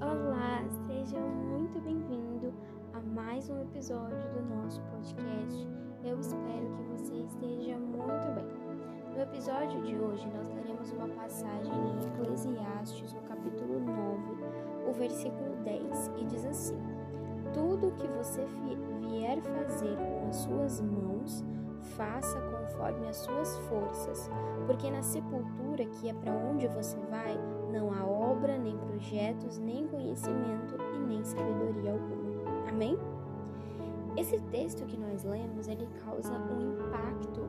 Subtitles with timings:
[0.00, 2.54] Olá, seja muito bem-vindo
[2.94, 5.68] a mais um episódio do nosso podcast.
[6.02, 8.46] Eu espero que você esteja muito bem.
[9.14, 15.54] No episódio de hoje, nós teremos uma passagem em Eclesiastes, no capítulo 9, o versículo
[15.64, 16.78] 10, e diz assim:
[17.52, 18.46] Tudo que você
[19.00, 21.44] vier fazer com as suas mãos,
[21.96, 24.30] faça conforme as suas forças,
[24.66, 27.38] porque na sepultura, que é para onde você vai,
[27.70, 32.68] não há obra, nem projetos, nem conhecimento e nem sabedoria alguma.
[32.68, 32.98] Amém?
[34.16, 37.48] Esse texto que nós lemos, ele causa um impacto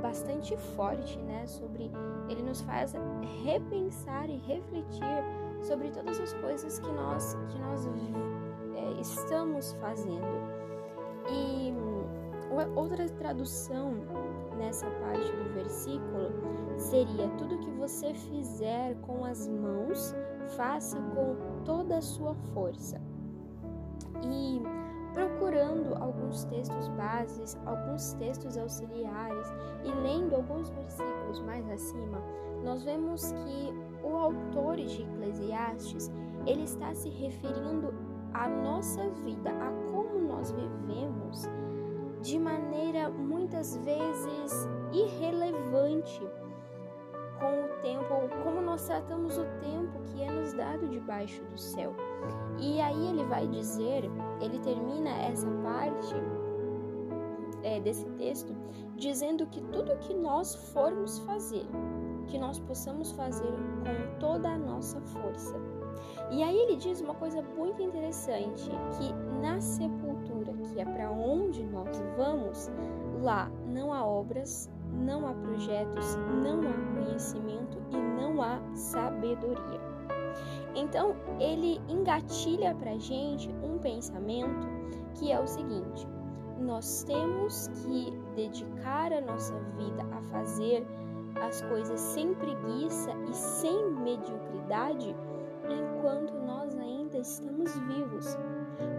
[0.00, 1.90] bastante forte, né, sobre
[2.28, 2.94] ele nos faz
[3.42, 5.02] repensar e refletir
[5.62, 7.86] sobre todas as coisas que nós que nós
[8.76, 10.66] é, estamos fazendo.
[11.28, 11.72] E
[12.74, 13.94] outra tradução
[14.56, 16.30] nessa parte do versículo
[16.78, 20.14] seria: tudo que você fizer com as mãos,
[20.56, 23.00] faça com toda a sua força.
[24.22, 24.62] E
[25.12, 29.46] procurando alguns textos bases, alguns textos auxiliares
[29.84, 32.22] e lendo alguns versículos mais acima,
[32.62, 36.10] nós vemos que o autor de Eclesiastes,
[36.46, 37.94] ele está se referindo
[38.32, 41.48] à nossa vida, a como nós vivemos
[42.26, 46.20] de maneira muitas vezes irrelevante
[47.38, 51.94] com o tempo, como nós tratamos o tempo que é nos dado debaixo do céu.
[52.58, 54.10] E aí ele vai dizer,
[54.40, 56.16] ele termina essa parte
[57.62, 58.52] é, desse texto
[58.96, 61.66] dizendo que tudo que nós formos fazer,
[62.26, 65.54] que nós possamos fazer com toda a nossa força.
[66.30, 68.68] E aí ele diz uma coisa muito interessante,
[68.98, 72.70] que na sepultura, que é para onde nós vamos,
[73.22, 79.80] lá não há obras, não há projetos, não há conhecimento e não há sabedoria.
[80.74, 84.66] Então, ele engatilha para gente um pensamento
[85.14, 86.06] que é o seguinte:
[86.58, 90.86] nós temos que dedicar a nossa vida a fazer
[91.40, 95.14] as coisas sem preguiça e sem mediocridade
[95.72, 98.36] enquanto nós ainda estamos vivos.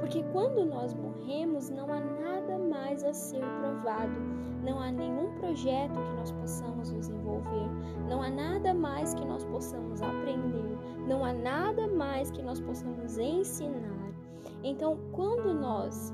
[0.00, 4.14] Porque quando nós morremos, não há nada mais a ser provado,
[4.62, 7.68] não há nenhum projeto que nós possamos desenvolver,
[8.08, 13.18] não há nada mais que nós possamos aprender, não há nada mais que nós possamos
[13.18, 14.12] ensinar.
[14.62, 16.12] Então, quando nós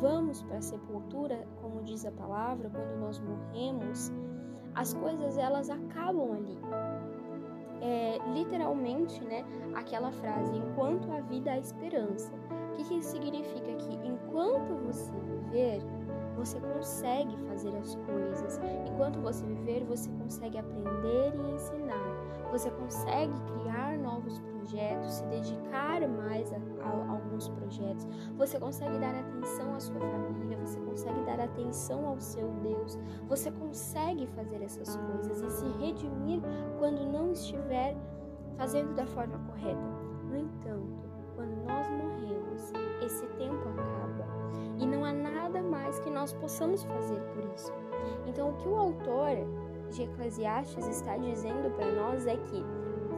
[0.00, 4.12] vamos para a sepultura, como diz a palavra, quando nós morremos,
[4.74, 6.58] as coisas elas acabam ali
[8.32, 12.32] literalmente, né, aquela frase, enquanto a vida há esperança.
[12.72, 15.82] O que, que significa que enquanto você viver,
[16.36, 18.60] você consegue fazer as coisas.
[18.86, 22.28] Enquanto você viver, você consegue aprender e ensinar.
[22.52, 28.06] Você consegue criar novos projetos, se dedicar mais a, a, alguns projetos.
[28.36, 32.98] Você consegue dar atenção à sua família, você consegue dar atenção ao seu Deus.
[33.28, 36.40] Você consegue fazer essas coisas e se redimir
[36.78, 37.96] quando não estiver
[38.56, 39.80] fazendo da forma correta.
[40.24, 44.26] No entanto, quando nós morremos, esse tempo acaba
[44.78, 47.72] e não há nada mais que nós possamos fazer por isso.
[48.26, 49.36] Então, o que o autor
[49.90, 52.64] de Eclesiastes está dizendo para nós é que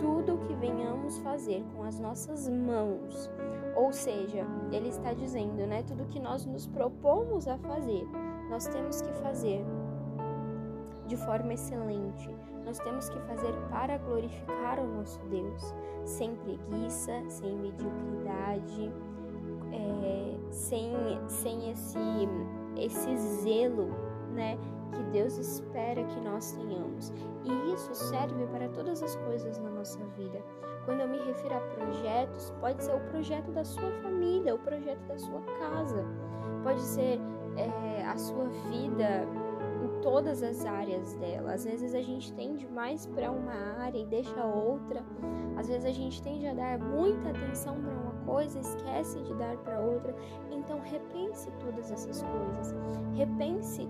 [0.01, 3.31] tudo o que venhamos fazer com as nossas mãos,
[3.77, 8.07] ou seja, ele está dizendo, né, tudo que nós nos propomos a fazer,
[8.49, 9.65] nós temos que fazer
[11.07, 12.31] de forma excelente.
[12.65, 15.75] Nós temos que fazer para glorificar o nosso Deus,
[16.05, 18.93] sem preguiça, sem mediocridade,
[19.73, 20.93] é, sem,
[21.27, 21.99] sem esse,
[22.77, 23.89] esse zelo,
[24.35, 24.57] né?
[24.91, 27.13] Que Deus espera que nós tenhamos.
[27.45, 30.43] E isso serve para todas as coisas na nossa vida.
[30.85, 35.01] Quando eu me refiro a projetos, pode ser o projeto da sua família, o projeto
[35.07, 36.05] da sua casa,
[36.63, 37.21] pode ser
[37.57, 39.27] é, a sua vida
[39.83, 41.55] em todas as áreas dela.
[41.55, 45.05] Às vezes a gente tende mais para uma área e deixa outra.
[45.57, 49.57] Às vezes a gente tende a dar muita atenção para uma coisa, esquece de dar
[49.59, 50.15] para outra.
[50.51, 52.75] Então repense todas essas coisas.
[53.15, 53.89] Repense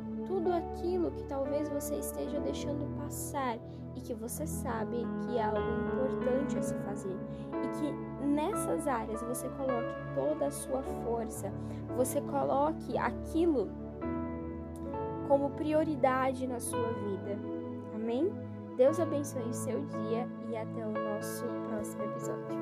[0.60, 3.58] aquilo que talvez você esteja deixando passar
[3.94, 7.16] e que você sabe que é algo importante a se fazer
[7.64, 11.52] e que nessas áreas você coloque toda a sua força,
[11.96, 13.68] você coloque aquilo
[15.26, 17.38] como prioridade na sua vida.
[17.94, 18.32] Amém?
[18.76, 22.59] Deus abençoe o seu dia e até o nosso próximo episódio.